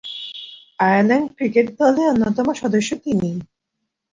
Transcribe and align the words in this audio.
Ireland 0.79 1.27
cricket 1.37 1.67
দলের 1.79 2.07
অন্যতম 2.13 2.47
সদস্য 2.61 2.89
তিনি। 3.05 3.29